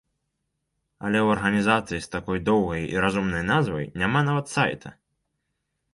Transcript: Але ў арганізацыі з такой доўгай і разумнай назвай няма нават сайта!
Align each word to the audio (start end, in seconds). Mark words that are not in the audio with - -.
Але 1.07 1.19
ў 1.23 1.27
арганізацыі 1.35 1.99
з 2.05 2.09
такой 2.15 2.41
доўгай 2.49 2.83
і 2.95 3.03
разумнай 3.07 3.47
назвай 3.53 3.85
няма 4.03 4.19
нават 4.29 4.47
сайта! 4.59 4.89